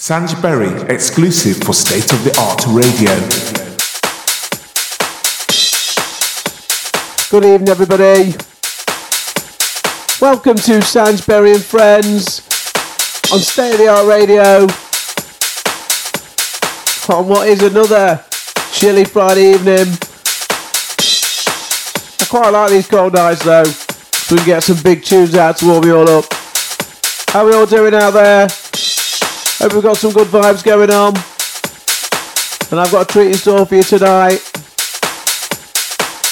[0.00, 3.12] Sanj Beri, exclusive for State of the Art Radio.
[7.28, 8.32] Good evening, everybody.
[10.18, 12.40] Welcome to Sanj Beri and Friends
[13.30, 14.62] on State of the Art Radio
[17.14, 18.24] on what is another
[18.72, 19.98] chilly Friday evening.
[22.18, 25.58] I quite like these cold nights though, so we can get some big tunes out
[25.58, 26.24] to warm you all up.
[27.28, 28.48] How are we all doing out there?
[29.60, 31.14] Hope we've got some good vibes going on.
[32.70, 34.40] And I've got a treat in store for you tonight.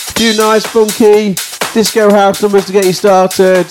[0.08, 1.34] A few nice funky
[1.74, 3.66] disco house numbers to get you started.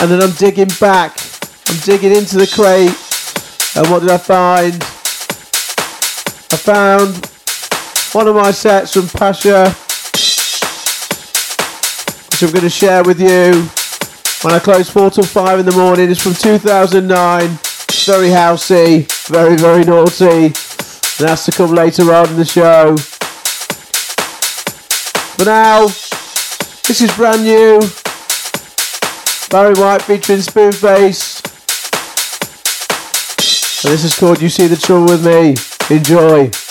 [0.00, 1.20] And then I'm digging back.
[1.68, 2.96] I'm digging into the crate.
[3.76, 4.76] And what did I find?
[6.52, 7.26] I found
[8.14, 9.68] one of my sets from Pacha,
[12.30, 13.68] which I'm going to share with you
[14.40, 16.10] when I close 4 till 5 in the morning.
[16.10, 17.58] It's from 2009.
[18.06, 20.50] Very housey, very, very naughty.
[21.18, 22.96] That's to come later on in the show.
[25.36, 25.86] For now,
[26.86, 27.80] this is brand new.
[29.50, 31.42] Barry White featuring Spoonface.
[33.84, 35.56] And this is called You See the Trouble with Me.
[35.96, 36.65] Enjoy.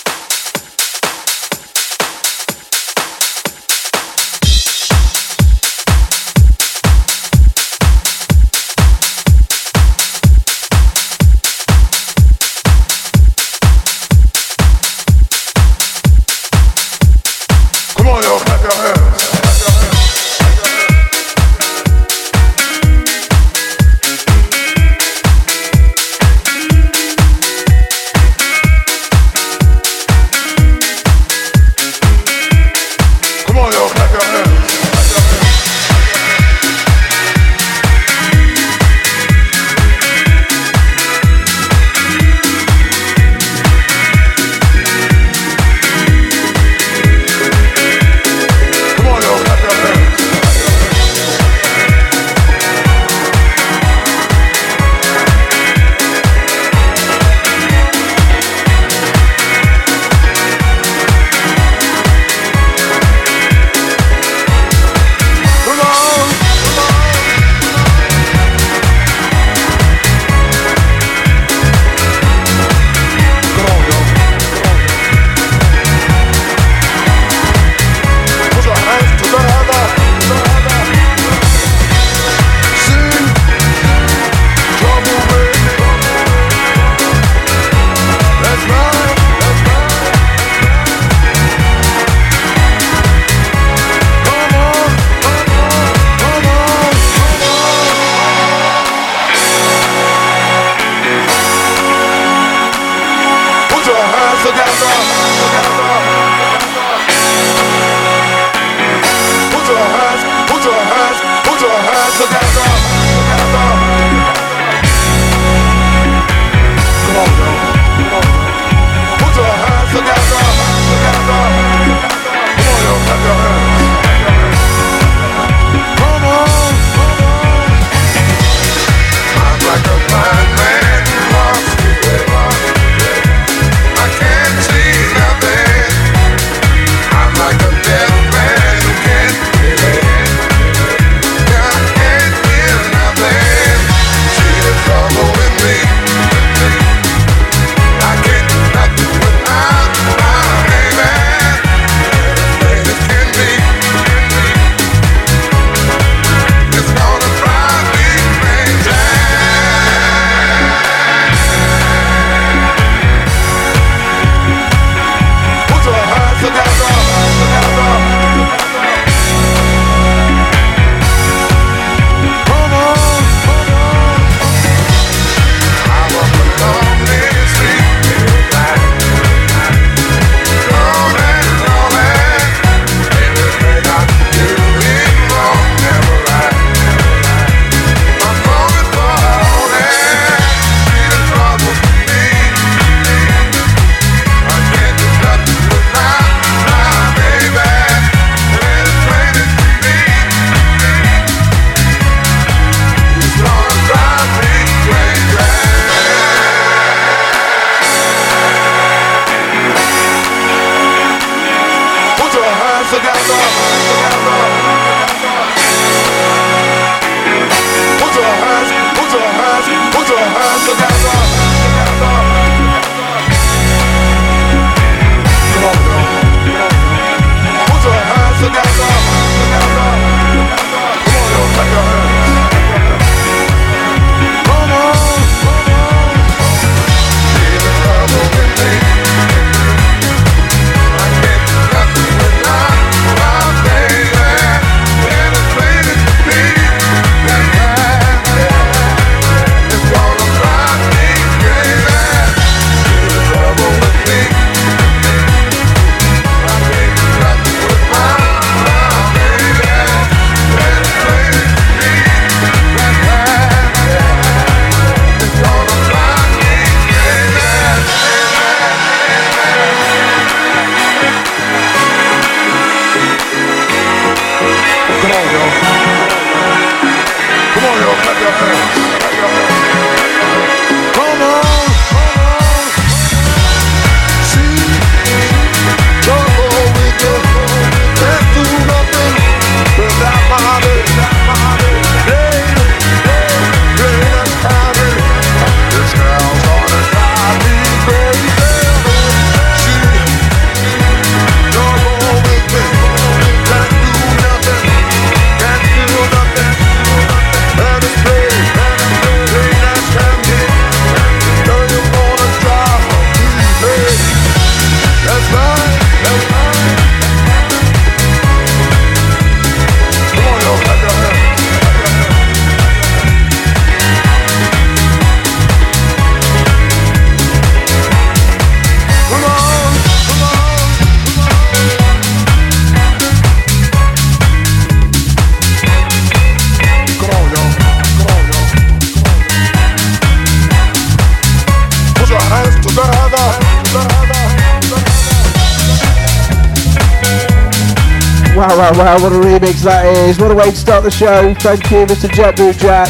[349.66, 350.20] That is.
[350.20, 351.34] What a way to start the show.
[351.42, 352.06] Thank you, Mr.
[352.14, 352.86] Jet Boot Jack.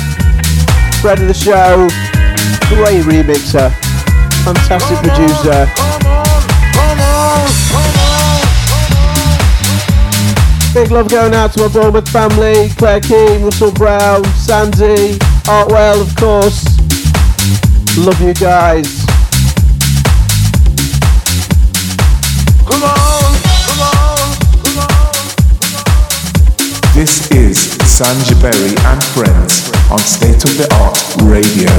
[0.99, 1.87] Friend of the show.
[2.67, 3.71] Great remixer.
[4.43, 5.71] Fantastic producer.
[10.75, 15.15] Big love going out to my Bournemouth family, Claire Keane, Russell Brown, Sandy,
[15.47, 16.59] Artwell, of course.
[17.97, 18.94] Love you guys.
[27.95, 31.69] Is Sanj Beri and Friends on State of the Art Radio.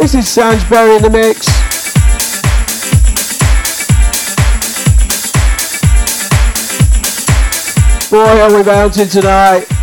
[0.00, 1.46] This is Sanj Beri in the mix.
[8.10, 9.81] Boy, are we bouncing tonight.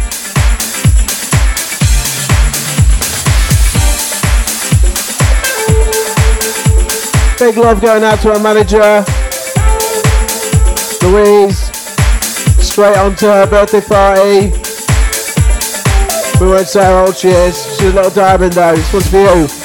[7.40, 9.06] Big love going out to our manager,
[11.02, 11.58] Louise.
[12.62, 14.52] Straight on to her birthday party.
[16.44, 17.64] We won't say how old she is.
[17.78, 18.76] She's a little diamond though.
[18.76, 19.59] This one's for you.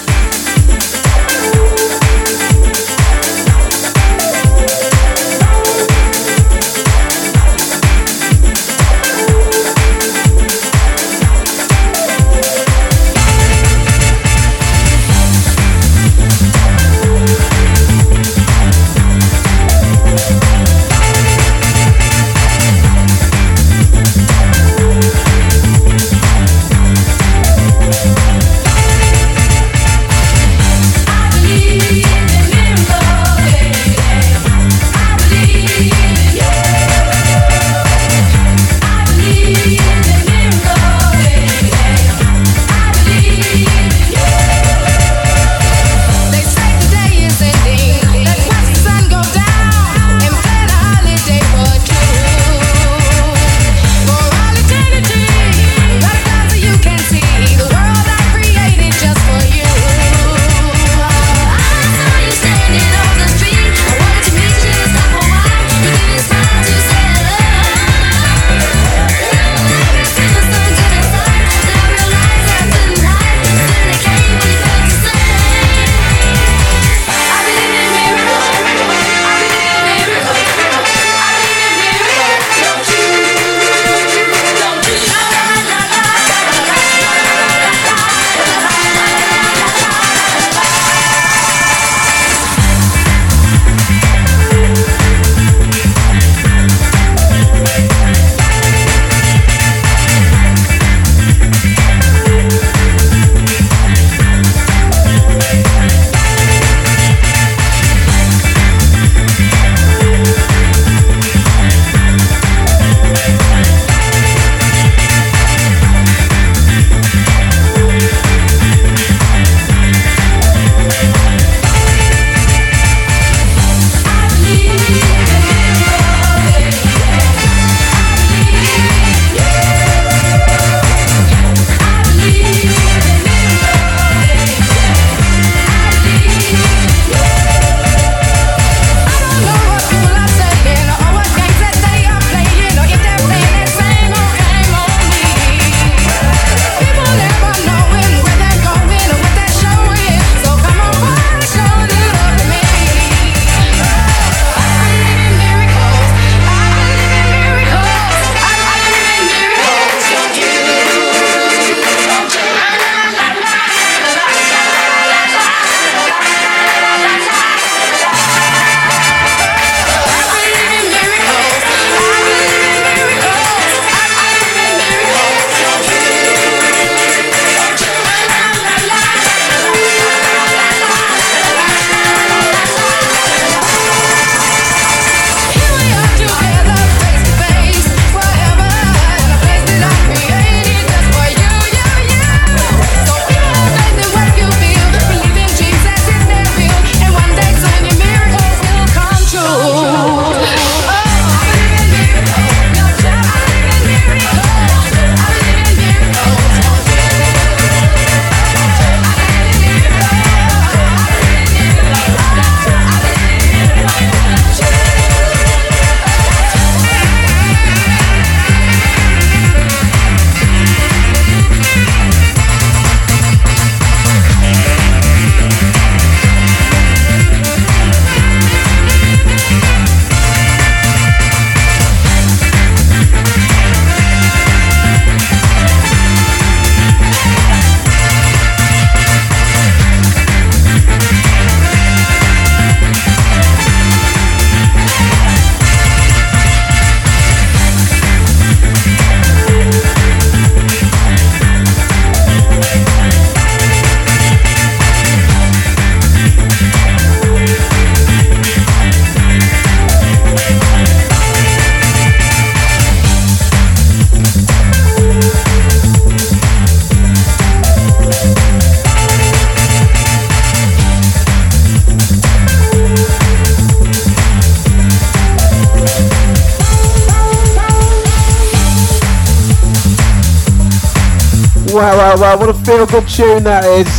[282.15, 283.91] Wow, wow, what a feel good tune that is.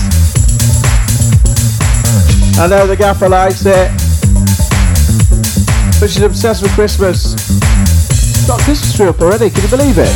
[2.58, 3.92] I know the gaffer likes it.
[6.00, 7.36] But she's obsessed with Christmas.
[8.48, 10.16] Got Christmas tree up already, can you believe it?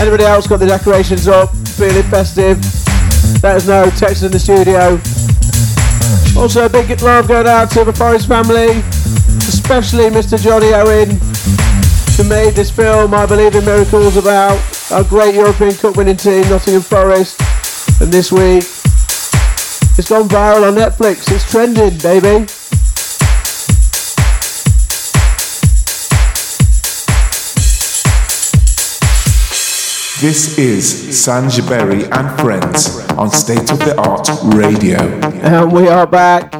[0.00, 2.62] Anybody else got the decorations up, feeling festive?
[3.42, 5.02] Let us know, text in the studio.
[6.40, 8.70] Also, a big love going out to the Forest family,
[9.50, 10.40] especially Mr.
[10.40, 11.18] Jonny Owen,
[12.14, 16.42] who made this film, I Believe in Miracles, about our great European Cup winning team,
[16.50, 17.40] Nottingham Forest.
[18.00, 18.62] And this week,
[19.98, 21.30] it's gone viral on Netflix.
[21.32, 22.46] It's trending, baby.
[30.20, 34.98] This is Sanj Beri and Friends on State of the Art Radio.
[35.40, 36.52] And we are back.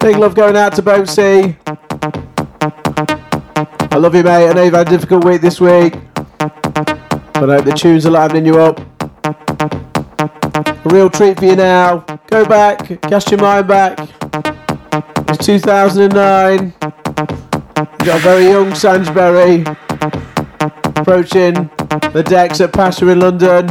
[0.00, 1.63] Big love going out to Boatsy.
[3.94, 4.48] I love you, mate.
[4.48, 5.94] I know you've had a difficult week this week.
[6.36, 8.80] But I hope the tunes are livening you up.
[10.84, 11.98] A real treat for you now.
[12.26, 14.00] Go back, cast your mind back.
[15.28, 16.74] It's 2009.
[16.80, 19.60] You've got a very young Sanj Beri
[20.96, 21.54] approaching
[22.12, 23.68] the decks at Pacha in London.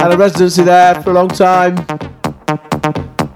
[0.00, 1.76] Had a residency there for a long time.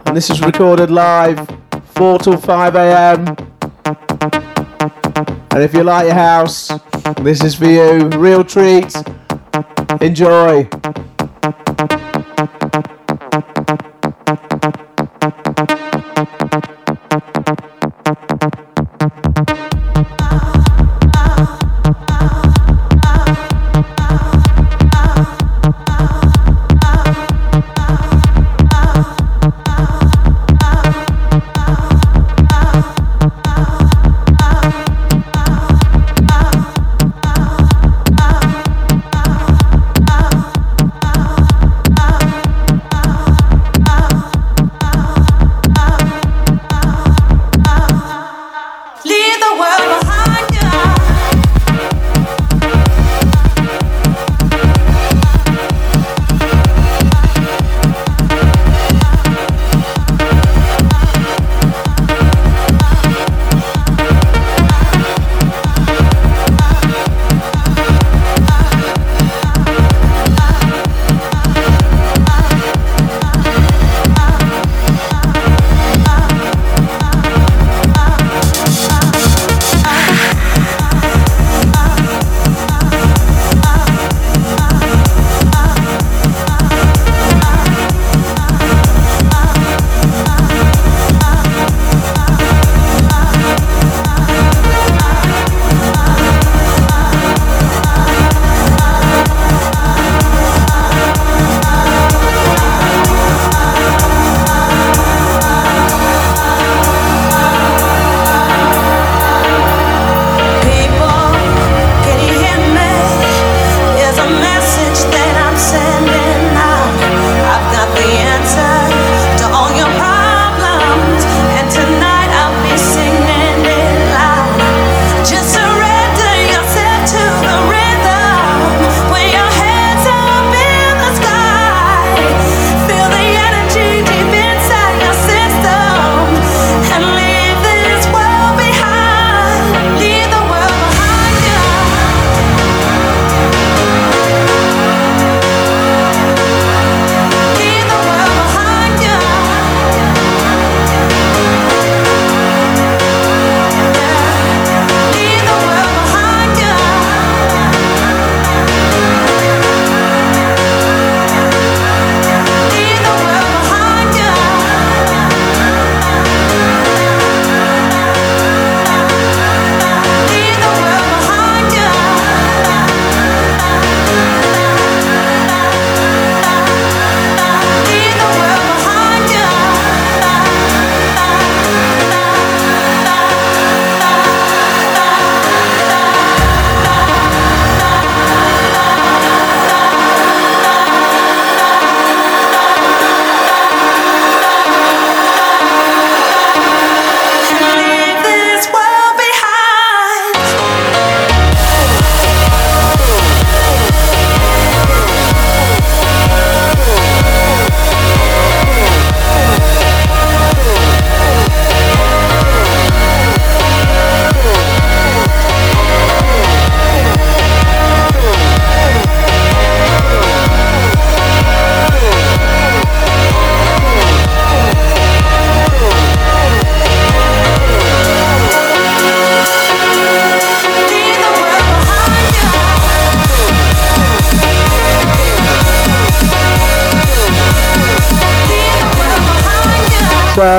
[0.07, 1.47] And this is recorded live,
[1.95, 3.37] 4 till 5 a.m.
[5.59, 6.69] And if you like your house,
[7.21, 8.07] this is for you.
[8.11, 8.95] Real treat.
[10.01, 10.69] Enjoy.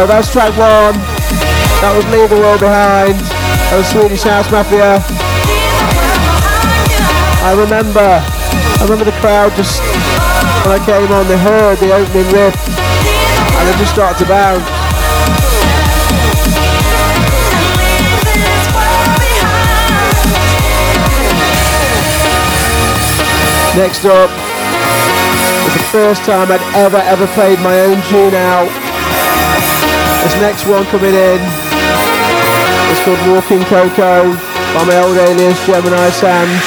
[0.10, 0.98] That's track one.
[1.86, 3.14] That was Leave the World Behind.
[3.14, 4.98] That was Swedish House Mafia.
[7.46, 9.78] I remember, I remember the crowd just,
[10.66, 14.66] when I came on, they heard the opening riff and they just started to bounce.
[23.78, 24.32] Next up
[25.70, 28.89] was the first time I'd ever, ever played my own tune out.
[30.24, 31.40] This next one coming in
[32.92, 34.34] is called Walking Coco
[34.74, 36.60] by my old alias Gemini Sanj.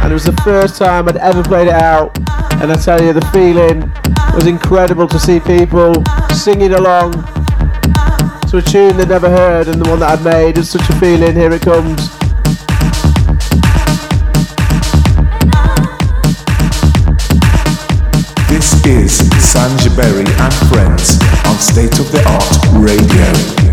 [0.00, 2.16] And it was the first time I'd ever played it out.
[2.62, 3.92] And I tell you, the feeling
[4.32, 7.14] was incredible to see people singing along
[8.48, 10.56] to a tune they'd never heard and the one that I'd made.
[10.56, 11.34] It's such a feeling.
[11.34, 12.10] Here it comes.
[18.48, 19.18] This is
[19.52, 23.65] Sanj Beri and Friends State of the Art Radio.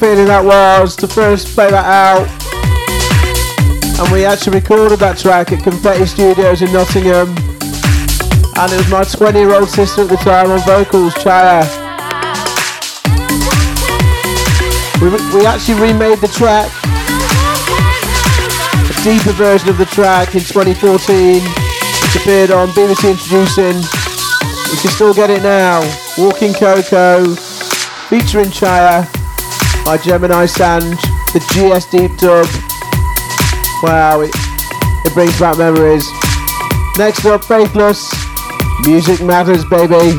[0.00, 2.24] Feeling that was to first play that out.
[4.00, 7.28] And we actually recorded that track at Confetti Studios in Nottingham.
[8.56, 11.68] And it was my 20 year old sister at the time on vocals, Chaya.
[15.04, 16.72] We, we actually remade the track,
[18.88, 23.76] a deeper version of the track in 2014, which appeared on BBC Introducing.
[24.72, 25.84] You can still get it now.
[26.16, 27.36] Walking Coco,
[28.08, 29.19] featuring Chaya
[29.84, 31.00] by Gemini Sanj,
[31.32, 32.46] the GS Deep Dub.
[33.82, 34.30] Wow, it,
[35.06, 36.06] it brings back memories.
[36.98, 38.12] Next up, Faithless.
[38.86, 40.18] Music matters, baby.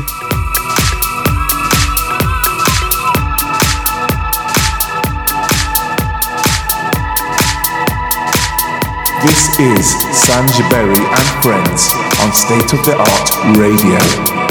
[9.22, 9.94] This is
[10.26, 14.41] Sanjay Beri and Friends on State of the Art Radio.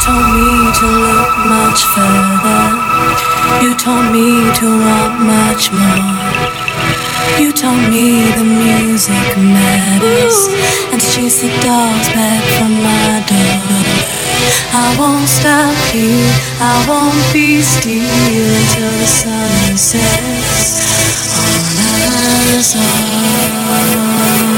[0.00, 2.64] Told me to look much further.
[3.62, 4.28] You told me
[4.60, 6.40] to want much more.
[7.40, 10.38] You told me the music matters
[10.90, 14.10] and to chase the dogs back from my door.
[14.72, 20.80] I won't stop here, I won't be still until the sun sets
[21.36, 24.49] on us all.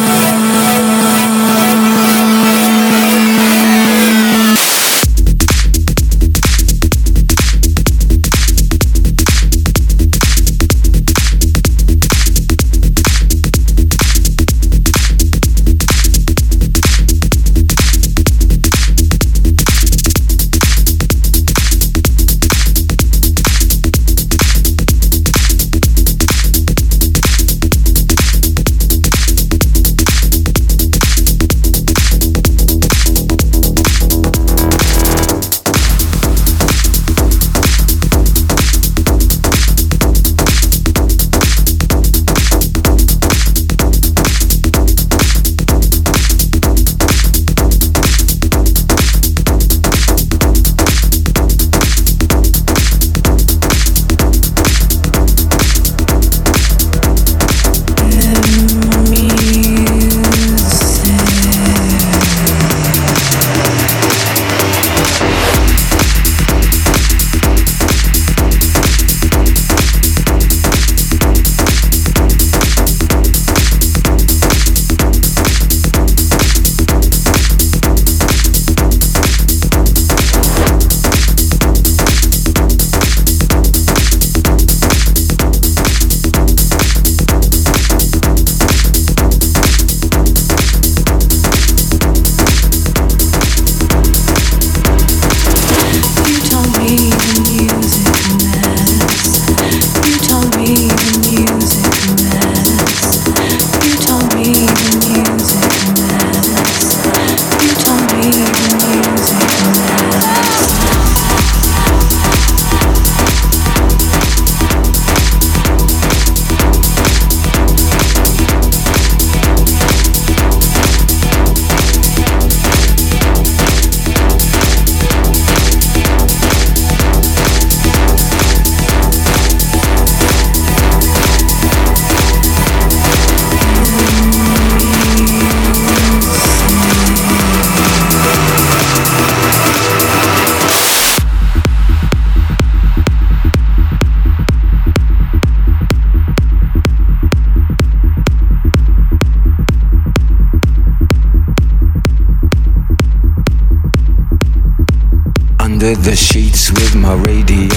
[156.12, 157.72] The sheets with my radio.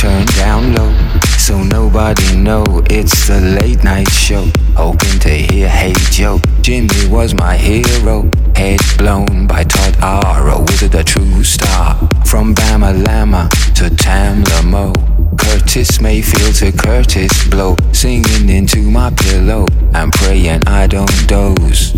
[0.00, 0.90] Turned down low
[1.36, 4.46] so nobody know it's the late night show.
[4.76, 6.40] Hoping to hear hey joe.
[6.62, 8.30] Jimmy was my hero.
[8.56, 11.98] Head blown by todd arrow wizard a true star.
[12.24, 14.94] From bama lama to tamla Mo,
[15.36, 17.76] curtis mayfield to kurtis blow.
[17.92, 21.92] Singing into my pillow and praying i don't doze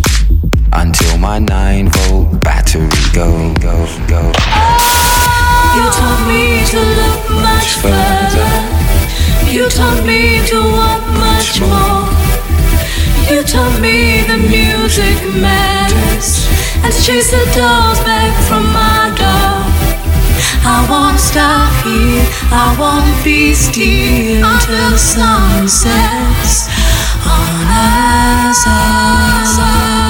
[0.73, 3.77] until my 9 volt battery go, go,
[4.09, 4.23] go.
[5.77, 8.53] You told me to look much further.
[9.51, 12.09] You told me to want much more.
[13.31, 16.47] You told me the music matters
[16.83, 19.63] and to chase the doors back from my door.
[20.65, 26.69] I won't stop here, I won't be still until the sun sets
[27.27, 30.02] on us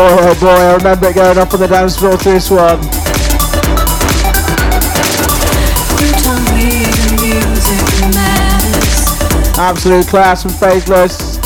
[0.00, 2.80] Boy, oh boy, I remember it going up on the dance floor to this one.
[9.60, 11.36] Absolute class from Faithless.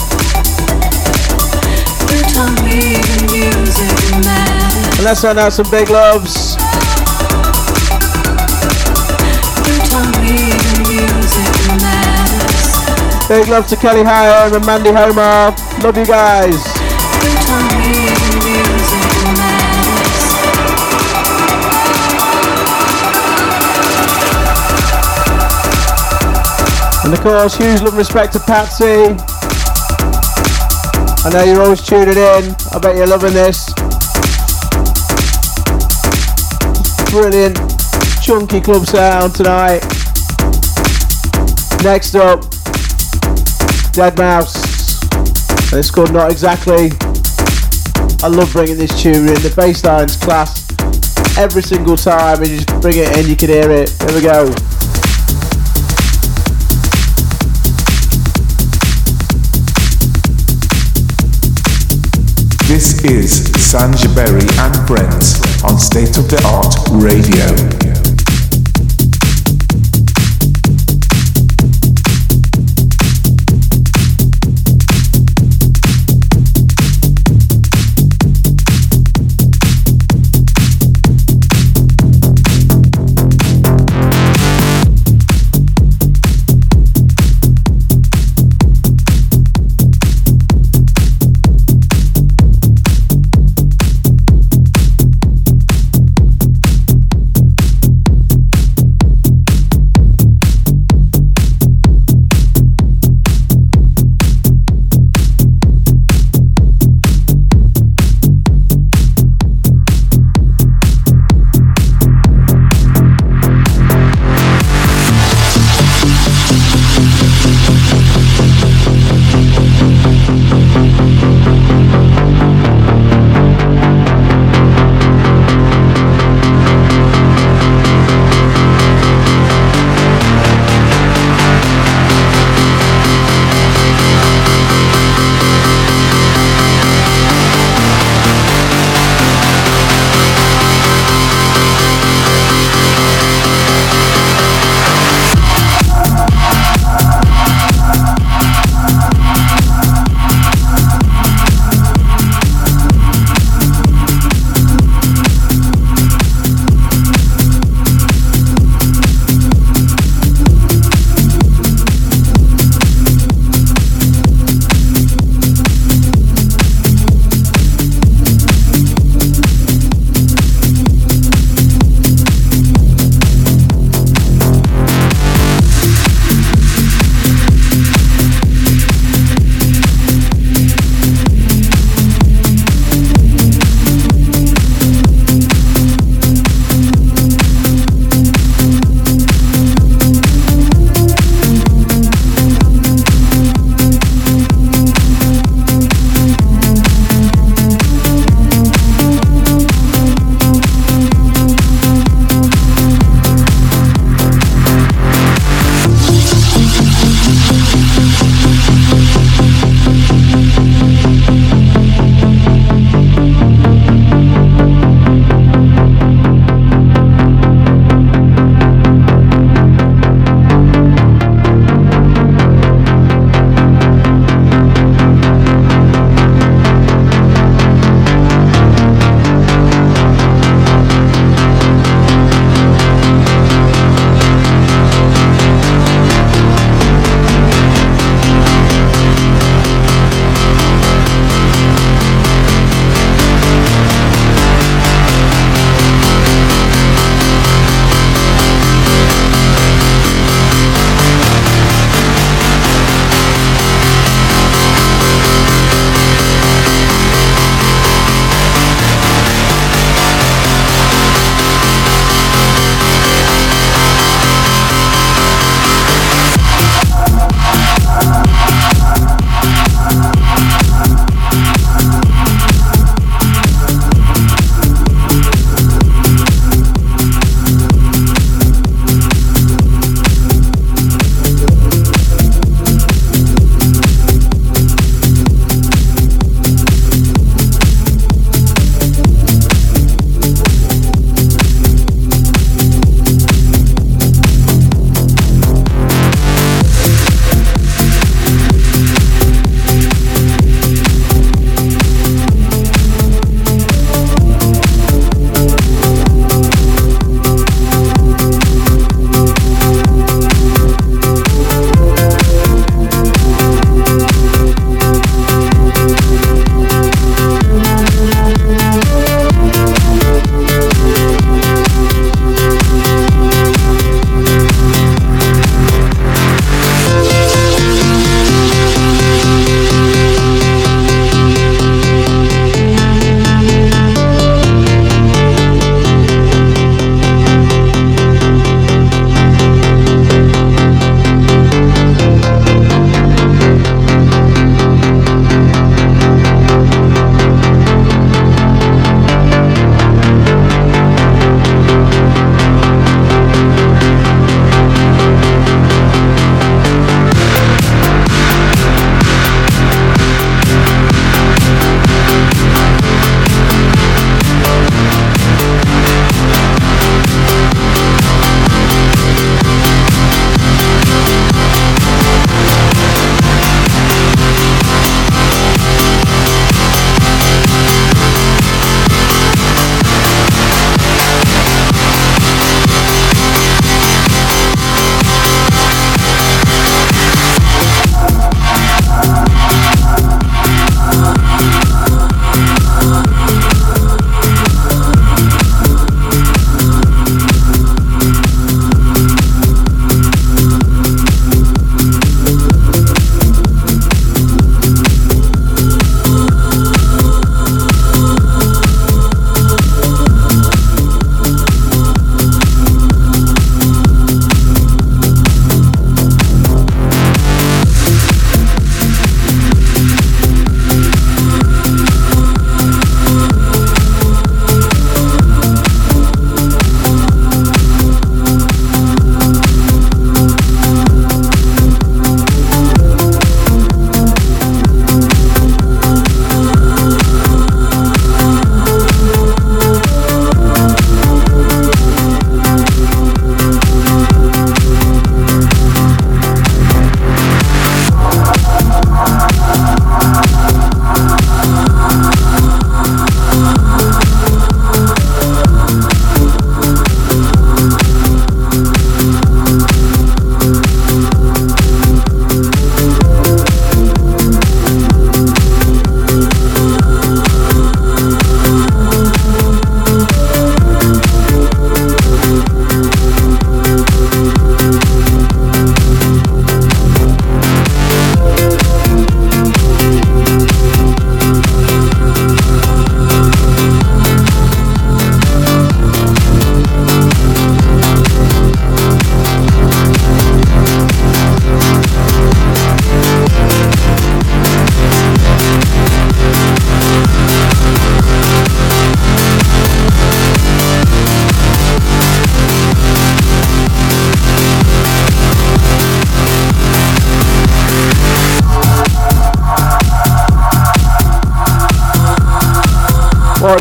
[4.95, 6.55] And let's send out some big loves.
[13.27, 15.57] Big love to Kelly Hire and Mandy Homer.
[15.83, 17.64] Love you guys.
[27.05, 29.15] And of course, huge love and respect to Patsy.
[31.25, 32.57] I know you're always tuning in.
[32.73, 33.73] I bet you're loving this.
[37.11, 37.59] Brilliant,
[38.23, 39.81] chunky club sound tonight.
[41.85, 42.41] Next up,
[43.93, 45.73] Deadmau5.
[45.73, 46.91] And it's called Not Exactly.
[48.23, 49.35] I love bringing this tune in.
[49.35, 50.67] The bass line's class
[51.37, 52.41] every single time.
[52.43, 53.91] You just bring it in, you can hear it.
[53.99, 54.74] There we go.
[63.05, 67.74] Is Sanj Beri and Friends on State of the Art Radio.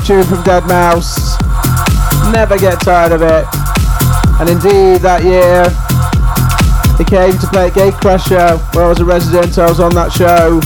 [0.05, 2.33] Tune from Deadmau5.
[2.33, 3.45] Never get tired of it.
[4.37, 5.63] And indeed, that year,
[6.97, 9.57] he came to play at Gatecrasher, where I was a resident.
[9.57, 10.59] I was on that show.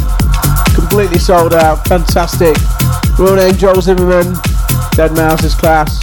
[0.73, 1.87] Completely sold out.
[1.87, 2.57] Fantastic.
[3.19, 4.33] Real name Joel Zimmerman.
[4.97, 6.01] Deadmau5's class.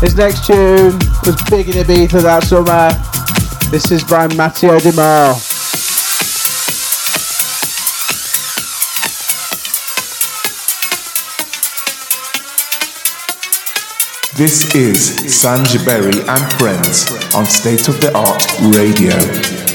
[0.00, 2.90] His next tune was big in Ibiza that summer.
[3.70, 5.47] This is by Matteo DiMarr.
[14.38, 19.67] This is Sanj Beri and Friends on State of the Art Radio.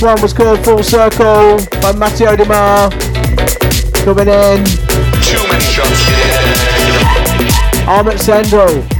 [0.00, 2.90] Last one was called Full Circle by Matteo DiMarr.
[4.02, 4.64] Coming in.
[5.20, 6.00] Too many shots.
[7.86, 8.99] Ahmet Sendi.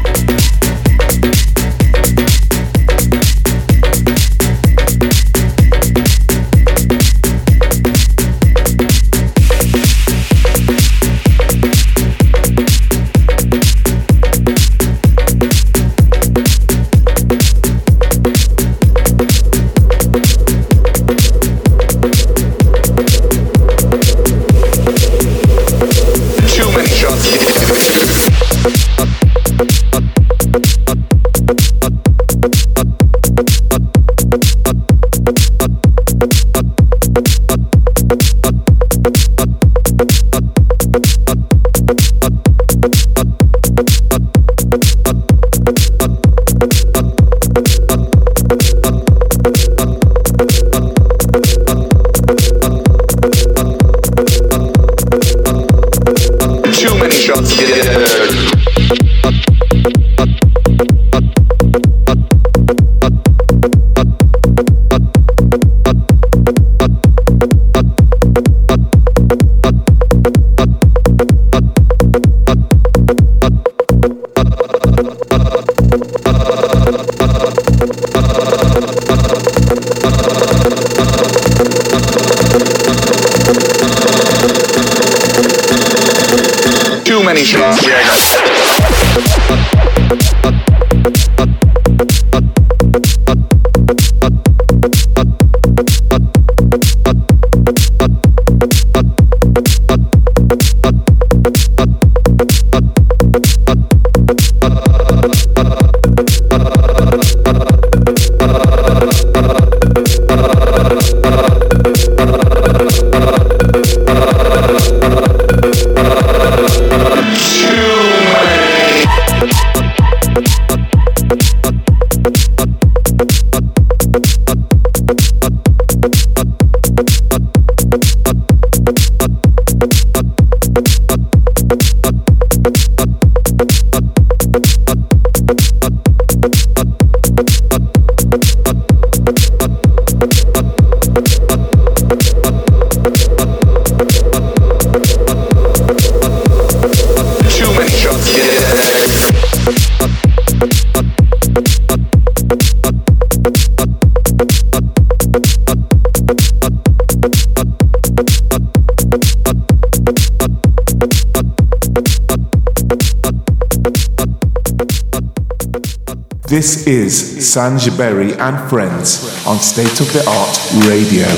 [166.51, 171.29] This is Sanj Beri and Friends on State of the Art Radio.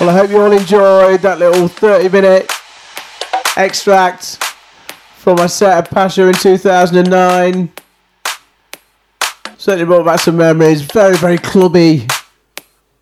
[0.00, 2.50] Well, I hope you all enjoyed that little 30 minute
[3.56, 4.42] extract
[5.18, 7.72] from my set of Pacha in 2009.
[9.56, 10.82] Certainly brought back some memories.
[10.82, 12.08] Very, very clubby.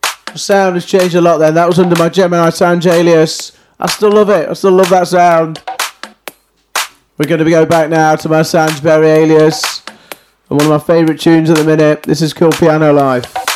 [0.02, 1.54] The sound has changed a lot then.
[1.54, 3.58] That was under my Gemini Sanj alias.
[3.80, 4.50] I still love it.
[4.50, 5.62] I still love that sound.
[7.16, 9.81] We're going to go back now to my Sanj Beri alias
[10.52, 12.02] and one of my favourite tunes at the minute.
[12.02, 13.51] This is called Piano Life.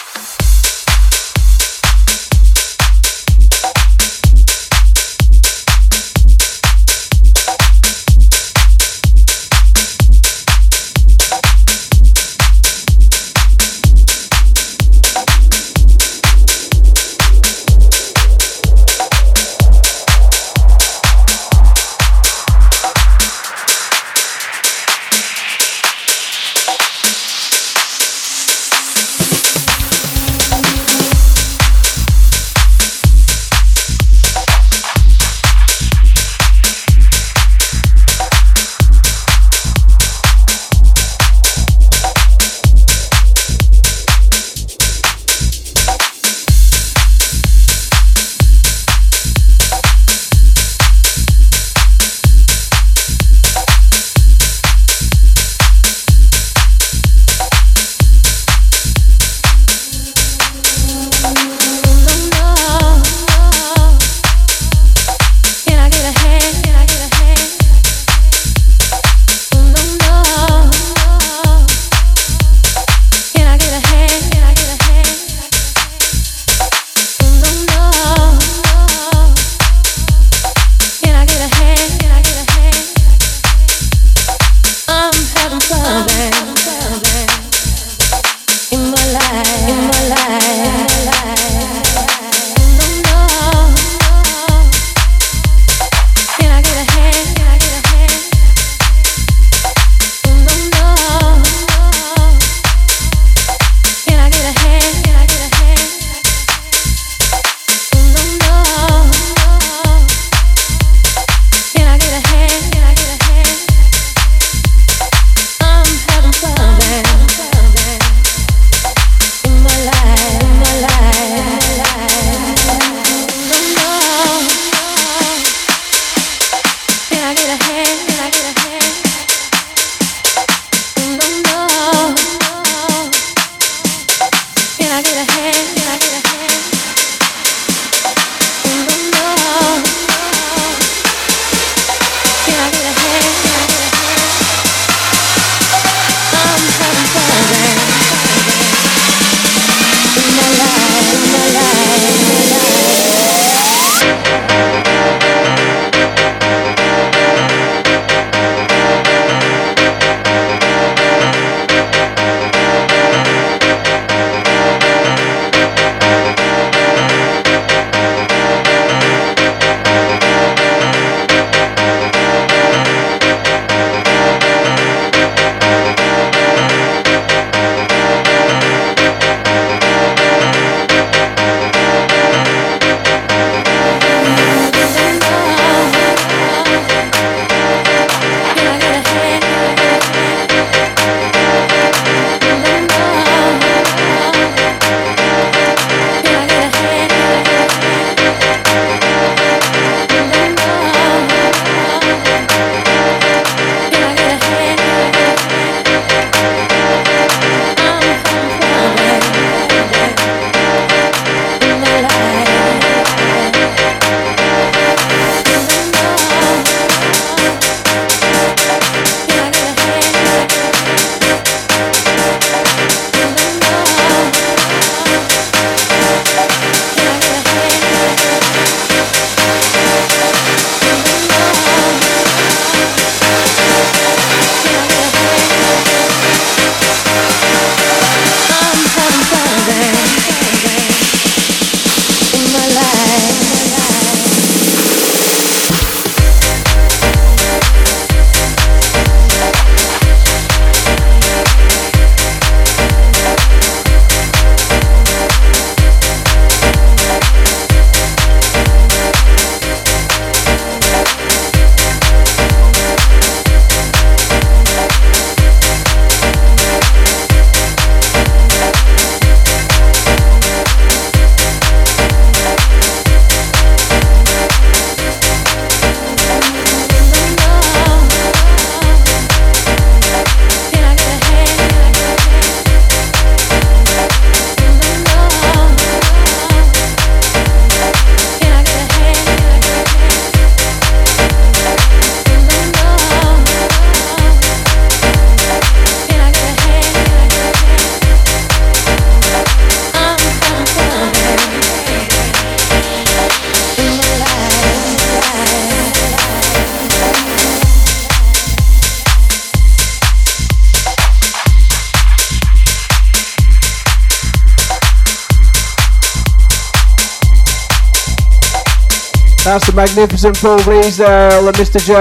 [319.56, 321.80] That's the magnificent Paul Bleasdale and Mr.
[321.80, 321.96] J.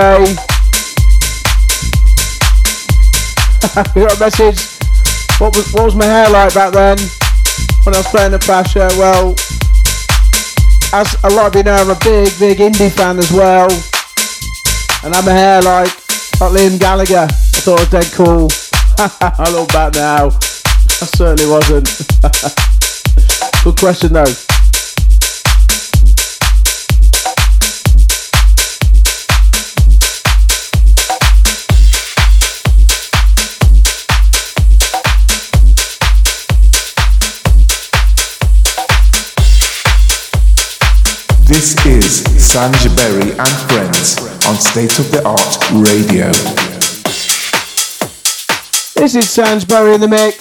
[3.95, 4.59] we got a message.
[5.39, 6.97] What was what was my hair like back then
[7.85, 8.89] when I was playing the Pressure?
[8.99, 9.35] Well,
[10.91, 13.71] as a lot of you know, I'm a big, big indie fan as well,
[15.05, 15.95] and I'm a hair like
[16.41, 17.23] like Liam Gallagher.
[17.23, 18.49] I thought it was dead cool.
[18.99, 20.25] I look back now.
[20.27, 21.87] I certainly wasn't.
[23.63, 24.44] Good question though.
[41.55, 46.27] This is Sanj Beri and Friends on State of the Art Radio.
[48.95, 50.35] This is Sanj Beri in the mix.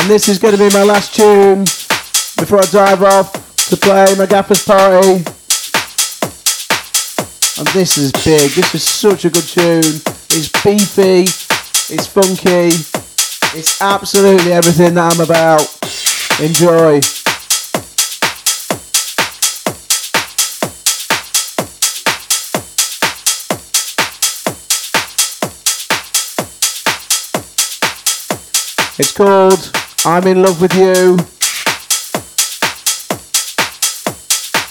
[0.00, 1.64] And this is going to be my last tune
[2.38, 3.30] before I dive off
[3.68, 5.16] to play my gaffer's party.
[7.58, 8.52] And this is big.
[8.52, 10.00] This is such a good tune.
[10.30, 11.24] It's beefy.
[11.94, 12.72] It's funky.
[13.54, 15.68] It's absolutely everything that I'm about.
[16.40, 17.02] Enjoy.
[29.00, 29.70] It's called
[30.04, 31.16] I'm in Love with You.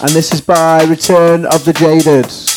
[0.01, 2.57] And this is by Return of the Jaded.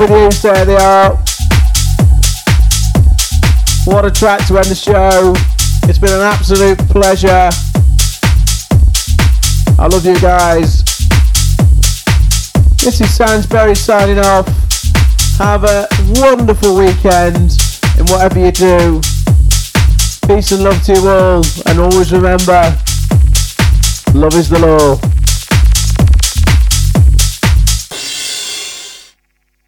[0.00, 1.10] You, say they are.
[3.84, 5.34] What a track to end the show.
[5.90, 7.50] It's been an absolute pleasure.
[9.78, 10.78] I love you guys.
[12.78, 14.48] This is Sanj Beri signing off.
[15.36, 17.60] Have a wonderful weekend
[17.98, 19.02] in whatever you do.
[20.26, 22.74] Peace and love to you all, and always remember
[24.14, 25.09] love is the law.